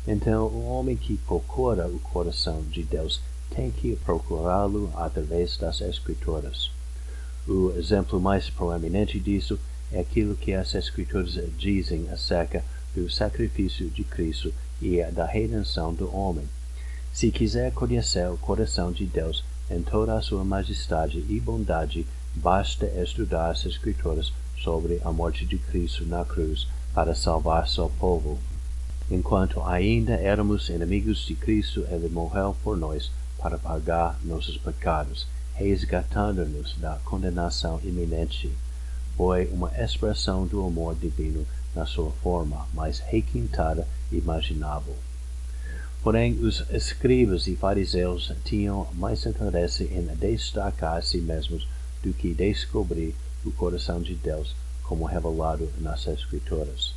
Então, 0.07 0.45
o 0.47 0.67
homem 0.69 0.95
que 0.95 1.17
procura 1.17 1.87
o 1.87 1.99
coração 1.99 2.61
de 2.63 2.83
Deus 2.83 3.19
tem 3.55 3.71
que 3.71 3.95
procurá-lo 3.97 4.91
através 4.95 5.57
das 5.57 5.81
Escrituras. 5.81 6.71
O 7.47 7.71
exemplo 7.77 8.19
mais 8.19 8.49
proeminente 8.49 9.19
disso 9.19 9.59
é 9.91 9.99
aquilo 9.99 10.35
que 10.35 10.53
as 10.53 10.75
Escrituras 10.75 11.39
dizem 11.57 12.09
acerca 12.09 12.63
do 12.93 13.09
sacrifício 13.09 13.89
de 13.89 14.03
Cristo 14.03 14.53
e 14.81 15.03
da 15.11 15.25
redenção 15.25 15.93
do 15.93 16.13
homem. 16.15 16.47
Se 17.13 17.31
quiser 17.31 17.71
conhecer 17.71 18.29
o 18.29 18.37
coração 18.37 18.91
de 18.91 19.05
Deus 19.05 19.43
em 19.71 19.81
toda 19.81 20.15
a 20.15 20.21
sua 20.21 20.43
majestade 20.43 21.23
e 21.27 21.39
bondade, 21.39 22.05
basta 22.35 22.85
estudar 22.85 23.49
as 23.49 23.65
Escrituras 23.65 24.31
sobre 24.67 24.99
a 25.05 25.13
morte 25.13 25.45
de 25.45 25.57
Cristo 25.57 26.05
na 26.05 26.25
cruz 26.25 26.67
para 26.93 27.15
salvar 27.15 27.69
seu 27.69 27.89
povo. 27.89 28.37
Enquanto 29.09 29.63
ainda 29.63 30.11
éramos 30.15 30.67
inimigos 30.67 31.19
de 31.19 31.35
Cristo, 31.35 31.85
ele 31.89 32.09
morreu 32.09 32.53
por 32.61 32.75
nós 32.75 33.09
para 33.41 33.57
pagar 33.57 34.19
nossos 34.25 34.57
pecados, 34.57 35.25
resgatando-nos 35.53 36.75
da 36.79 36.97
condenação 37.05 37.79
iminente. 37.81 38.51
Foi 39.15 39.45
uma 39.53 39.71
expressão 39.81 40.45
do 40.45 40.61
amor 40.65 40.95
divino 40.95 41.47
na 41.73 41.85
sua 41.85 42.11
forma 42.21 42.67
mais 42.73 42.99
requintada 42.99 43.87
e 44.11 44.17
imaginável. 44.17 44.97
Porém, 46.03 46.33
os 46.41 46.65
escribas 46.71 47.47
e 47.47 47.55
fariseus 47.55 48.33
tinham 48.43 48.85
mais 48.95 49.25
interesse 49.25 49.85
em 49.85 50.05
destacar 50.17 50.97
a 50.97 51.01
si 51.01 51.19
mesmos 51.19 51.65
do 52.03 52.11
que 52.11 52.33
descobrir 52.33 53.15
o 53.47 53.51
coração 53.51 54.01
de 54.01 54.15
Deus 54.15 54.55
como 54.83 55.05
revelado 55.05 55.69
nas 55.79 56.07
Escrituras. 56.07 56.93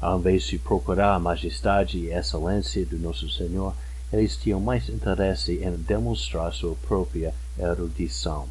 Ao 0.00 0.18
invés 0.18 0.44
de 0.44 0.58
procurar 0.58 1.14
a 1.14 1.18
majestade 1.18 1.98
e 1.98 2.12
excelência 2.12 2.84
do 2.84 2.98
nosso 2.98 3.30
Senhor, 3.30 3.74
eles 4.12 4.36
tinham 4.36 4.60
mais 4.60 4.88
interesse 4.88 5.54
em 5.62 5.72
demonstrar 5.76 6.52
sua 6.52 6.74
própria 6.86 7.34
erudição. 7.58 8.48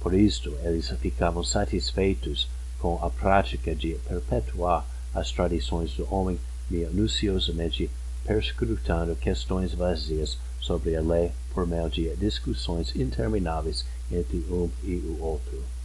Por 0.00 0.14
isto, 0.14 0.54
eles 0.62 0.88
ficavam 1.00 1.42
satisfeitos 1.42 2.48
com 2.78 3.02
a 3.02 3.10
prática 3.10 3.74
de 3.74 3.94
perpetuar 4.06 4.86
as 5.14 5.32
tradições 5.32 5.92
do 5.94 6.06
homem 6.14 6.38
minuciosamente 6.70 7.90
perscrutando 8.24 9.16
questões 9.16 9.72
vazias 9.72 10.38
sobre 10.60 10.96
a 10.96 11.00
lei 11.00 11.32
por 11.54 11.66
meio 11.66 11.88
de 11.88 12.14
discussões 12.16 12.94
intermináveis 12.94 13.84
entre 14.10 14.38
um 14.50 14.68
e 14.84 14.96
o 14.96 15.22
outro. 15.22 15.75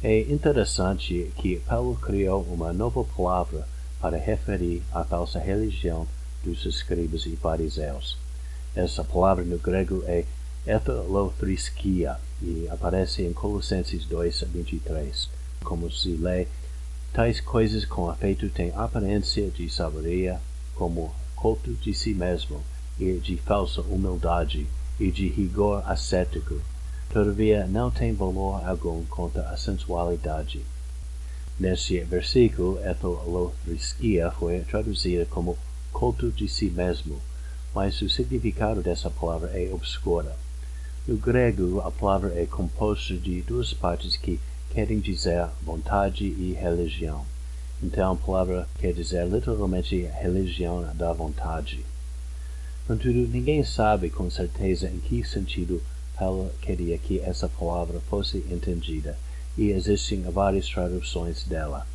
É 0.00 0.20
interessante 0.20 1.32
que 1.38 1.58
Paulo 1.66 1.96
criou 1.96 2.42
uma 2.42 2.72
nova 2.72 3.02
palavra 3.02 3.66
para 4.00 4.16
referir 4.16 4.80
a 4.92 5.02
falsa 5.02 5.40
religião 5.40 6.06
dos 6.44 6.64
escribas 6.64 7.26
e 7.26 7.34
fariseus. 7.34 8.16
Essa 8.76 9.02
palavra 9.02 9.42
no 9.42 9.58
grego 9.58 10.04
é 10.06 10.24
etholotriskia 10.64 12.16
e 12.40 12.68
aparece 12.70 13.24
em 13.24 13.32
Colossenses 13.32 14.04
2, 14.04 14.42
23. 14.42 15.28
Como 15.64 15.90
se 15.90 16.10
lê, 16.10 16.46
tais 17.12 17.40
coisas 17.40 17.84
com 17.84 18.08
afeto 18.08 18.48
têm 18.50 18.72
aparência 18.76 19.50
de 19.50 19.68
sabedoria, 19.68 20.40
como 20.76 21.12
culto 21.34 21.72
de 21.72 21.92
si 21.92 22.14
mesmo, 22.14 22.62
e 23.00 23.14
de 23.14 23.36
falsa 23.38 23.80
humildade, 23.80 24.64
e 25.00 25.10
de 25.10 25.26
rigor 25.26 25.82
ascético. 25.90 26.60
Todavia 27.10 27.66
não 27.66 27.90
tem 27.90 28.12
valor 28.12 28.62
algum 28.68 29.02
contra 29.06 29.48
a 29.48 29.56
sensualidade. 29.56 30.62
Nesse 31.58 32.00
versículo, 32.00 32.78
etholotriskia 32.84 34.30
foi 34.30 34.60
traduzida 34.60 35.24
como 35.24 35.56
culto 35.90 36.30
de 36.30 36.46
si 36.46 36.66
mesmo, 36.66 37.18
mas 37.74 38.00
o 38.02 38.10
significado 38.10 38.82
dessa 38.82 39.08
palavra 39.08 39.50
é 39.58 39.72
obscura. 39.72 40.36
No 41.06 41.16
grego, 41.16 41.80
a 41.80 41.90
palavra 41.90 42.38
é 42.38 42.44
composta 42.44 43.14
de 43.14 43.40
duas 43.40 43.72
partes 43.72 44.14
que 44.16 44.38
querem 44.70 45.00
dizer 45.00 45.48
vontade 45.62 46.24
e 46.24 46.52
religião. 46.52 47.24
Então, 47.82 48.12
a 48.12 48.16
palavra 48.16 48.68
quer 48.78 48.92
dizer 48.92 49.26
literalmente 49.26 49.96
religião 49.96 50.86
da 50.94 51.12
vontade. 51.14 51.84
Contudo, 52.86 53.26
ninguém 53.28 53.64
sabe 53.64 54.10
com 54.10 54.30
certeza 54.30 54.88
em 54.88 54.98
que 54.98 55.24
sentido 55.24 55.82
Paulo 56.18 56.50
queria 56.60 56.98
que 56.98 57.20
essa 57.20 57.48
palavra 57.48 58.00
fosse 58.00 58.38
entendida, 58.50 59.16
e 59.56 59.70
existem 59.70 60.22
várias 60.22 60.68
traduções 60.68 61.44
dela. 61.44 61.86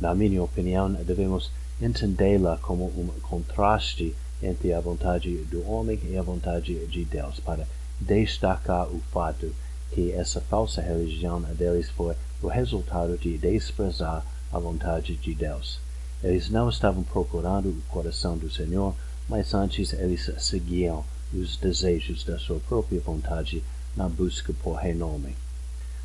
Na 0.00 0.14
minha 0.14 0.42
opinião, 0.42 0.92
devemos 0.92 1.50
entendê-la 1.80 2.58
como 2.58 2.84
um 2.84 3.08
contraste 3.20 4.14
entre 4.42 4.72
a 4.72 4.80
vontade 4.80 5.34
do 5.44 5.66
homem 5.68 5.98
e 6.04 6.16
a 6.16 6.22
vontade 6.22 6.86
de 6.86 7.04
Deus, 7.04 7.40
para 7.40 7.66
destacar 8.00 8.88
o 8.88 9.00
fato 9.10 9.50
que 9.92 10.12
essa 10.12 10.40
falsa 10.40 10.82
religião 10.82 11.40
deles 11.40 11.88
foi 11.90 12.14
o 12.42 12.48
resultado 12.48 13.16
de 13.16 13.38
desprezar 13.38 14.24
a 14.52 14.58
vontade 14.58 15.16
de 15.16 15.34
Deus. 15.34 15.80
Eles 16.22 16.50
não 16.50 16.68
estavam 16.68 17.02
procurando 17.02 17.68
o 17.68 17.82
coração 17.88 18.36
do 18.36 18.50
Senhor, 18.50 18.94
mas 19.28 19.54
antes 19.54 19.92
eles 19.92 20.30
seguiam 20.38 21.04
os 21.32 21.56
desejos 21.56 22.24
da 22.24 22.38
sua 22.38 22.60
própria 22.60 23.00
vontade 23.00 23.62
na 23.96 24.08
busca 24.08 24.52
por 24.62 24.74
renome. 24.74 25.34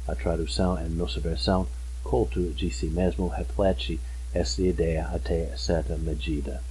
A 0.08 0.16
tradução 0.16 0.80
em 0.84 0.90
nossa 0.90 1.20
versão, 1.20 1.68
culto 2.04 2.42
de 2.54 2.72
si 2.72 2.88
mesmo, 2.88 3.28
reflete 3.28 4.00
esta 4.34 4.62
ideia 4.62 5.08
até 5.08 5.56
certa 5.58 5.96
medida. 5.98 6.62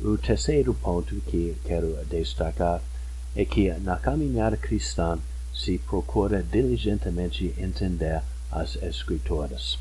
O 0.00 0.18
terceiro 0.18 0.74
ponto 0.74 1.14
que 1.22 1.56
quero 1.64 1.96
destacar 2.06 2.82
é 3.34 3.44
que 3.44 3.70
na 3.80 3.96
caminhada 3.96 4.56
cristã 4.56 5.18
se 5.54 5.78
procura 5.78 6.42
diligentemente 6.42 7.54
entender 7.56 8.22
as 8.50 8.76
Escrituras. 8.76 9.78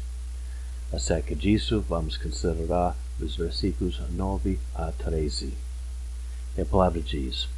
Acerca 0.91 1.35
disso, 1.35 1.83
vamos 1.87 2.17
considerar 2.17 2.95
os 3.19 3.35
versículos 3.35 4.01
9 4.11 4.59
a 4.73 4.91
13. 4.91 5.64
A 6.57 6.63
palavra 6.63 7.01
diz: 7.01 7.49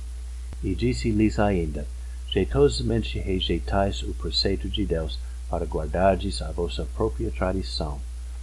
E 0.64 0.74
disse-lhes 0.74 1.38
ainda: 1.38 1.86
Jeitosamente 2.32 3.20
rejeitais 3.20 4.02
o 4.02 4.14
preceito 4.16 4.68
de 4.68 4.86
Deus 4.86 5.20
para 5.50 5.66
guardardes 5.66 6.42
a 6.42 6.52
vossa 6.52 6.86
própria 6.96 7.30
tradição. 7.30 8.00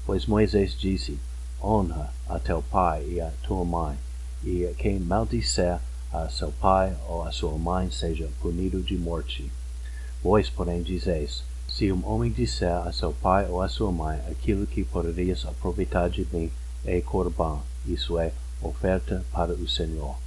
Pois 0.07 0.27
Moisés 0.27 0.79
disse: 0.79 1.19
Honra 1.61 2.13
a 2.29 2.39
teu 2.39 2.63
pai 2.63 3.05
e 3.09 3.21
a 3.21 3.33
tua 3.43 3.65
mãe, 3.65 3.97
e 4.45 4.73
quem 4.79 5.01
maldisser 5.01 5.81
a 6.13 6.29
seu 6.29 6.53
pai 6.53 6.97
ou 7.09 7.25
a 7.25 7.33
sua 7.33 7.59
mãe 7.59 7.91
seja 7.91 8.29
punido 8.41 8.81
de 8.81 8.97
morte. 8.97 9.51
Vós, 10.23 10.49
porém, 10.49 10.83
dizeis: 10.83 11.43
Se 11.69 11.91
um 11.91 12.07
homem 12.07 12.31
disser 12.31 12.77
a 12.87 12.93
seu 12.93 13.13
pai 13.13 13.49
ou 13.49 13.61
a 13.61 13.69
sua 13.69 13.91
mãe 13.91 14.21
aquilo 14.31 14.67
que 14.67 14.85
poderias 14.85 15.45
aproveitar 15.45 16.09
de 16.09 16.25
mim 16.33 16.51
é 16.85 17.01
corban, 17.01 17.59
isso 17.87 18.19
é, 18.19 18.33
oferta 18.63 19.25
para 19.33 19.53
o 19.53 19.69
Senhor. 19.69 20.24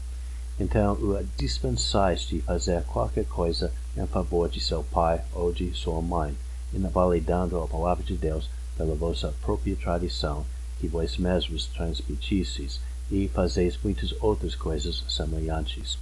Então 0.60 0.94
o 0.94 1.24
dispensais 1.38 2.22
de 2.22 2.42
fazer 2.42 2.84
qualquer 2.84 3.26
coisa 3.26 3.72
em 3.96 4.08
favor 4.08 4.50
de 4.50 4.60
seu 4.60 4.84
pai 4.84 5.24
ou 5.34 5.54
de 5.54 5.72
sua 5.74 6.02
mãe, 6.02 6.36
invalidando 6.74 7.60
a 7.60 7.68
palavra 7.68 8.04
de 8.04 8.16
Deus 8.16 8.50
pela 8.76 8.96
vossa 8.96 9.34
própria 9.42 9.76
tradição, 9.76 10.46
que 10.80 10.88
vós 10.88 11.18
mesmos 11.18 11.68
transmitisseis, 11.68 12.80
e 13.10 13.28
fazeis 13.30 13.78
muitas 13.84 14.14
outras 14.22 14.56
coisas 14.56 15.04
semelhantes. 15.08 15.98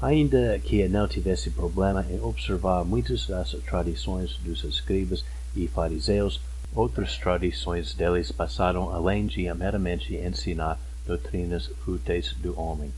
Ainda 0.00 0.58
que 0.58 0.86
não 0.88 1.06
tivesse 1.06 1.50
problema 1.50 2.04
em 2.08 2.20
observar 2.20 2.84
muitas 2.84 3.26
das 3.26 3.50
tradições 3.66 4.36
dos 4.38 4.64
escribas 4.64 5.24
e 5.54 5.68
fariseus, 5.68 6.40
outras 6.74 7.16
tradições 7.18 7.94
deles 7.94 8.32
passaram 8.32 8.90
além 8.90 9.26
de 9.26 9.52
meramente 9.54 10.16
ensinar 10.16 10.80
doutrinas 11.06 11.70
fúteis 11.84 12.32
do 12.32 12.58
homem. 12.58 12.90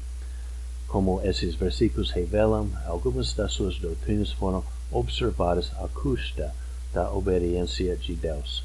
Como 0.88 1.20
esses 1.22 1.54
versículos 1.54 2.10
revelam, 2.10 2.70
algumas 2.86 3.32
das 3.32 3.52
suas 3.52 3.78
doutrinas 3.78 4.32
foram 4.32 4.64
observadas 4.90 5.70
à 5.78 5.88
custa 5.88 6.54
da 6.92 7.12
obediência 7.12 7.96
de 7.96 8.14
Deus. 8.14 8.64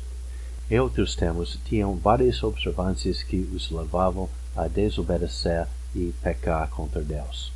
Em 0.69 0.79
outros 0.79 1.15
termos, 1.15 1.57
tinham 1.65 1.95
várias 1.97 2.41
observâncias 2.43 3.23
que 3.23 3.49
os 3.53 3.69
levavam 3.71 4.29
a 4.55 4.67
desobedecer 4.67 5.67
e 5.93 6.13
pecar 6.21 6.69
contra 6.69 7.01
Deus. 7.01 7.51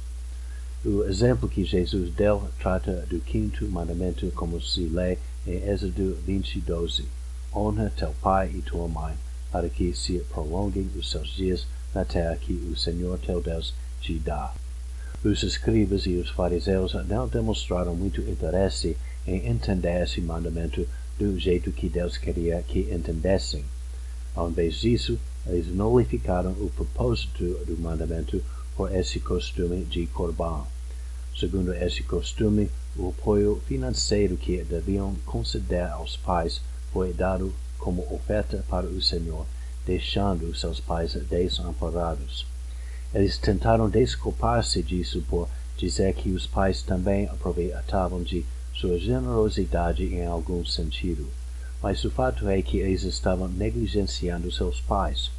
O 0.83 1.03
exemplo 1.05 1.47
que 1.47 1.63
Jesus 1.63 2.13
deu 2.13 2.47
trata 2.59 3.05
do 3.09 3.19
quinto 3.19 3.65
mandamento 3.67 4.29
como 4.35 4.61
se 4.61 4.81
lê 4.81 5.17
em 5.47 5.67
Êxodo 5.67 6.15
20, 6.25 6.59
12. 6.59 7.05
Honra 7.53 7.91
teu 7.95 8.13
pai 8.21 8.51
e 8.53 8.61
tua 8.61 8.87
mãe, 8.87 9.15
para 9.51 9.69
que 9.69 9.95
se 9.95 10.19
prolonguem 10.31 10.89
os 10.95 11.09
seus 11.09 11.29
dias 11.29 11.65
na 11.93 12.03
terra 12.03 12.35
que 12.35 12.53
o 12.53 12.77
Senhor 12.77 13.17
teu 13.19 13.41
Deus 13.41 13.73
te 14.01 14.19
dá. 14.19 14.53
Os 15.23 15.41
escribas 15.43 16.05
e 16.05 16.15
os 16.15 16.29
fariseus 16.29 16.93
não 17.07 17.27
demonstraram 17.27 17.95
muito 17.95 18.21
interesse 18.21 18.95
em 19.25 19.47
entender 19.47 20.03
esse 20.03 20.21
mandamento 20.21 20.87
do 21.17 21.39
jeito 21.39 21.71
que 21.71 21.89
Deus 21.89 22.17
queria 22.17 22.61
que 22.61 22.81
entendessem. 22.91 23.65
Ao 24.35 24.49
invés 24.49 24.75
disso, 24.75 25.17
eles 25.47 25.67
nullificaram 25.67 26.51
o 26.51 26.71
propósito 26.75 27.43
do 27.65 27.77
mandamento 27.79 28.43
por 28.75 28.93
esse 28.93 29.19
costume 29.19 29.85
de 29.85 30.05
corban. 30.07 30.65
Segundo 31.37 31.73
esse 31.73 32.03
costume, 32.03 32.69
o 32.95 33.09
apoio 33.09 33.61
financeiro 33.67 34.37
que 34.37 34.63
deviam 34.63 35.15
conceder 35.25 35.87
aos 35.87 36.17
pais 36.17 36.61
foi 36.91 37.13
dado 37.13 37.53
como 37.77 38.05
oferta 38.13 38.63
para 38.69 38.85
o 38.85 39.01
Senhor, 39.01 39.45
deixando 39.85 40.55
seus 40.55 40.79
pais 40.79 41.13
desamparados. 41.13 42.45
Eles 43.15 43.37
tentaram 43.37 43.89
desculpar-se 43.89 44.83
disso 44.83 45.23
por 45.29 45.47
dizer 45.77 46.13
que 46.15 46.31
os 46.31 46.45
pais 46.45 46.81
também 46.81 47.29
aproveitavam 47.29 48.21
de 48.21 48.45
sua 48.73 48.99
generosidade 48.99 50.03
em 50.03 50.25
algum 50.25 50.65
sentido. 50.65 51.25
Mas 51.81 52.03
o 52.03 52.11
fato 52.11 52.49
é 52.49 52.61
que 52.61 52.79
eles 52.79 53.03
estavam 53.03 53.47
negligenciando 53.47 54.51
seus 54.51 54.81
pais. 54.81 55.31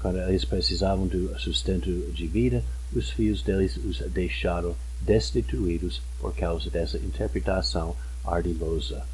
Quando 0.00 0.18
eles 0.20 0.46
precisavam 0.46 1.06
do 1.06 1.38
sustento 1.38 1.90
de 2.12 2.26
vida, 2.26 2.64
os 2.94 3.10
filhos 3.10 3.42
deles 3.42 3.76
os 3.76 3.98
deixaram 4.10 4.74
destituídos 5.02 6.00
por 6.18 6.34
causa 6.34 6.70
dessa 6.70 6.96
interpretação 6.96 7.94
ardilosa. 8.24 9.04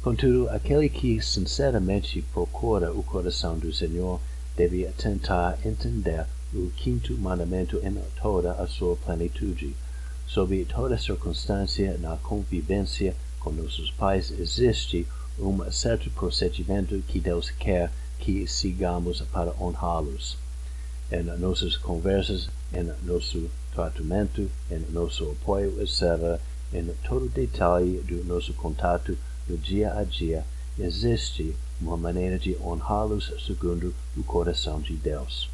Contudo, 0.00 0.48
aquele 0.48 0.88
que 0.88 1.20
sinceramente 1.20 2.22
procura 2.32 2.92
o 2.92 3.02
coração 3.02 3.58
do 3.58 3.74
Senhor 3.74 4.20
deve 4.56 4.84
tentar 4.96 5.58
entender 5.66 6.24
o 6.54 6.70
quinto 6.76 7.16
mandamento 7.18 7.80
em 7.84 8.00
toda 8.20 8.52
a 8.52 8.66
sua 8.66 8.96
plenitude. 8.96 9.74
Sob 10.26 10.64
toda 10.66 10.96
circunstância, 10.96 11.98
na 11.98 12.16
convivência 12.16 13.14
com 13.40 13.50
nossos 13.50 13.90
pais, 13.90 14.30
existe 14.30 15.06
um 15.38 15.70
certo 15.70 16.08
procedimento 16.10 17.02
que 17.08 17.18
Deus 17.18 17.50
quer 17.50 17.90
que 18.18 18.46
sigamos 18.46 19.20
para 19.20 19.52
honrá-los. 19.60 20.38
Em 21.10 21.22
nossas 21.22 21.76
conversas, 21.76 22.48
em 22.72 22.84
nosso 23.06 23.50
tratamento, 23.72 24.48
em 24.70 24.78
nosso 24.92 25.30
apoio, 25.30 25.82
etc., 25.82 26.40
em 26.72 26.86
todo 27.06 27.28
detalhe 27.28 27.98
do 27.98 28.24
nosso 28.24 28.54
contato 28.54 29.16
no 29.48 29.58
dia 29.58 29.92
a 29.92 30.04
dia, 30.04 30.44
existe 30.78 31.54
uma 31.80 31.96
maneira 31.96 32.38
de 32.38 32.56
honrá-los 32.56 33.32
segundo 33.44 33.94
o 34.16 34.22
coração 34.22 34.80
de 34.80 34.94
Deus. 34.94 35.53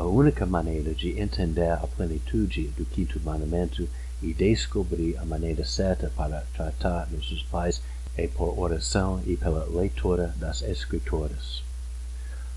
A 0.00 0.04
única 0.04 0.46
maneira 0.46 0.94
de 0.94 1.20
entender 1.20 1.70
a 1.72 1.86
plenitude 1.86 2.68
do 2.68 2.86
quinto 2.86 3.20
mandamento 3.20 3.86
e 4.22 4.32
descobrir 4.32 5.18
a 5.18 5.26
maneira 5.26 5.62
certa 5.62 6.10
para 6.16 6.40
tratar 6.54 7.06
nossos 7.12 7.42
pais 7.42 7.82
é 8.16 8.26
por 8.26 8.58
oração 8.58 9.22
e 9.26 9.36
pela 9.36 9.66
leitura 9.66 10.34
das 10.38 10.62
Escrituras. 10.62 11.62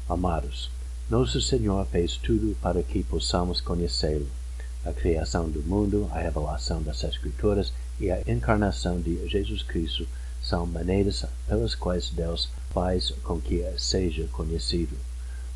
Amados, 0.08 0.72
nosso 1.10 1.42
Senhor 1.42 1.86
fez 1.88 2.16
tudo 2.16 2.56
para 2.62 2.82
que 2.82 3.04
possamos 3.04 3.60
conhecê-lo. 3.60 4.30
A 4.86 4.94
criação 4.94 5.50
do 5.50 5.62
mundo, 5.64 6.10
a 6.14 6.20
revelação 6.20 6.82
das 6.82 7.04
Escrituras 7.04 7.74
e 8.00 8.10
a 8.10 8.22
encarnação 8.26 9.02
de 9.02 9.28
Jesus 9.28 9.64
Cristo 9.64 10.08
são 10.42 10.66
maneiras 10.66 11.26
pelas 11.46 11.76
quais 11.76 12.10
Deus 12.10 12.48
faz 12.74 13.12
com 13.22 13.38
que 13.42 13.62
seja 13.78 14.30
conhecido. 14.32 14.96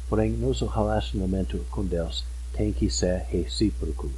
Porém, 0.09 0.31
nosso 0.31 0.65
relacionamento 0.65 1.57
com 1.69 1.85
Deus 1.85 2.23
tem 2.53 2.71
que 2.71 2.89
ser 2.89 3.25
recíproco. 3.29 4.09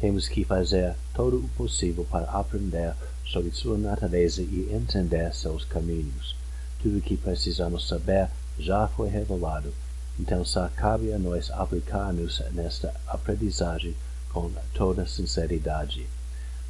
Temos 0.00 0.28
que 0.28 0.44
fazer 0.44 0.94
todo 1.14 1.38
o 1.38 1.48
possível 1.56 2.06
para 2.10 2.30
aprender 2.30 2.94
sobre 3.24 3.50
sua 3.52 3.78
natureza 3.78 4.42
e 4.42 4.68
entender 4.70 5.34
seus 5.34 5.64
caminhos. 5.64 6.36
Tudo 6.82 6.98
o 6.98 7.00
que 7.00 7.16
precisamos 7.16 7.88
saber 7.88 8.28
já 8.58 8.86
foi 8.86 9.08
revelado, 9.08 9.72
então 10.20 10.44
só 10.44 10.68
cabe 10.68 11.12
a 11.12 11.18
nós 11.18 11.50
aplicar-nos 11.50 12.42
nesta 12.52 12.94
aprendizagem 13.06 13.94
com 14.30 14.50
toda 14.74 15.06
sinceridade. 15.06 16.06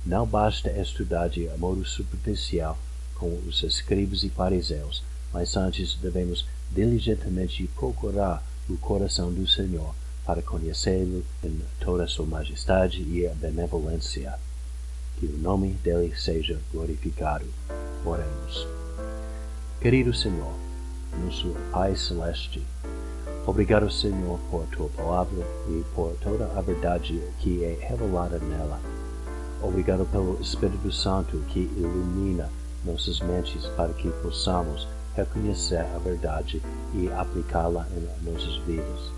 Não 0.07 0.27
basta 0.27 0.71
estudar 0.71 1.29
de 1.29 1.49
modo 1.59 1.85
superficial 1.85 2.79
com 3.17 3.35
os 3.49 3.63
escribas 3.63 4.23
e 4.23 4.31
fariseus, 4.31 5.03
mas 5.33 5.57
antes 5.57 5.95
devemos 5.95 6.47
diligentemente 6.75 7.69
procurar 7.77 8.43
o 8.69 8.77
coração 8.77 9.33
do 9.33 9.47
Senhor 9.47 9.95
para 10.25 10.43
conhecê-lo 10.43 11.25
em 11.43 11.61
toda 11.79 12.07
sua 12.07 12.27
majestade 12.27 13.03
e 13.03 13.29
benevolência. 13.37 14.35
Que 15.19 15.27
o 15.27 15.39
nome 15.39 15.69
dele 15.83 16.13
seja 16.17 16.59
glorificado. 16.73 17.47
Oremos. 18.05 18.67
Querido 19.81 20.13
Senhor, 20.13 20.53
nosso 21.23 21.55
Pai 21.71 21.95
Celeste, 21.95 22.63
Obrigado, 23.47 23.91
Senhor, 23.91 24.39
por 24.51 24.65
tua 24.69 24.89
palavra 24.97 25.45
e 25.69 25.85
por 25.95 26.17
toda 26.23 26.47
a 26.57 26.63
verdade 26.63 27.21
que 27.41 27.63
é 27.63 27.77
revelada 27.79 28.39
nela. 28.39 28.81
Obrigado 29.63 30.07
pelo 30.07 30.41
Espírito 30.41 30.91
Santo 30.91 31.37
que 31.49 31.61
ilumina 31.77 32.49
nossas 32.87 33.21
mentes 33.21 33.67
para 33.77 33.93
que 33.93 34.09
possamos 34.23 34.89
reconhecer 35.17 35.87
a 35.95 35.99
verdade 35.99 36.63
e 36.93 37.11
aplicá-la 37.13 37.87
em 37.97 38.31
nossas 38.31 38.57
vidas. 38.65 39.13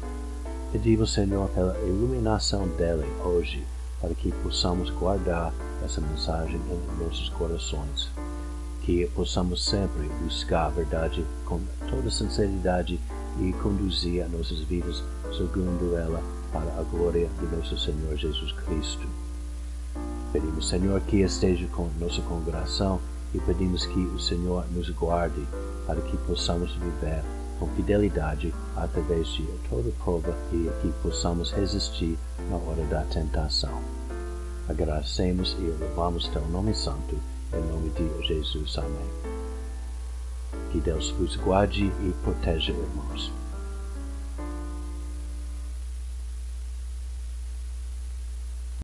Pedimos, 0.73 1.13
Senhor, 1.13 1.49
pela 1.51 1.79
iluminação 1.81 2.69
dele 2.69 3.07
hoje, 3.25 3.65
para 4.01 4.15
que 4.15 4.31
possamos 4.43 4.91
guardar 4.91 5.53
essa 5.85 6.01
mensagem 6.01 6.57
em 6.57 7.05
nossos 7.05 7.29
corações. 7.31 8.11
Que 8.83 9.07
possamos 9.15 9.65
sempre 9.65 10.09
buscar 10.23 10.67
a 10.67 10.71
verdade 10.71 11.25
com 11.45 11.61
toda 11.91 12.11
sinceridade 12.11 13.01
e 13.41 13.53
conduzir 13.55 14.23
a 14.23 14.29
nossas 14.29 14.61
vidas 14.61 15.03
segundo 15.37 15.97
ela 15.97 16.23
para 16.53 16.81
a 16.81 16.83
glória 16.83 17.29
de 17.41 17.57
nosso 17.57 17.79
Senhor 17.79 18.17
Jesus 18.17 18.53
Cristo. 18.53 19.07
Pedimos, 20.33 20.69
Senhor, 20.69 21.01
que 21.01 21.23
esteja 21.23 21.67
com 21.69 21.89
nossa 21.99 22.21
congregação 22.23 23.01
e 23.37 23.41
pedimos 23.41 23.85
que 23.85 23.99
o 23.99 24.19
Senhor 24.19 24.65
nos 24.73 24.89
guarde 24.91 25.47
para 25.87 26.01
que 26.01 26.17
possamos 26.19 26.73
viver 26.75 27.23
com 27.61 27.69
fidelidade 27.69 28.53
através 28.75 29.29
de 29.29 29.47
toda 29.69 29.91
prova 30.03 30.35
e 30.53 30.71
que 30.81 30.93
possamos 31.03 31.53
resistir 31.53 32.19
na 32.51 32.57
hora 32.57 32.83
da 32.85 33.03
tentação. 33.03 33.83
Agradecemos 34.69 35.55
e 35.59 35.63
louvamos 35.63 36.29
teu 36.29 36.47
nome 36.49 36.75
santo, 36.75 37.19
em 37.53 37.63
nome 37.71 37.91
de 37.91 38.27
Jesus. 38.27 38.79
Amém. 38.79 39.11
Que 40.73 40.81
Deus 40.81 41.11
vos 41.11 41.37
guarde 41.37 41.85
e 41.85 42.15
proteja, 42.25 42.73
irmãos. 42.73 43.31